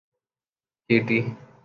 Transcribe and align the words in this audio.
Haiti 0.89 1.19